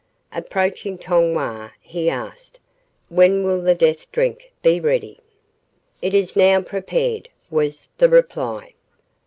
[0.33, 2.59] Approaching Tong Wah, he asked:
[3.09, 5.19] "When will the death drink be ready?"
[6.01, 8.73] "It is now prepared," was the reply.